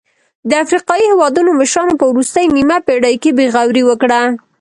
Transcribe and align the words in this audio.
د 0.49 0.51
افریقايي 0.63 1.05
هېوادونو 1.11 1.51
مشرانو 1.61 1.93
په 1.99 2.05
وروستۍ 2.11 2.45
نیمه 2.57 2.77
پېړۍ 2.85 3.15
کې 3.23 3.31
بې 3.37 3.45
غوري 3.53 3.83
وکړه. 3.85 4.21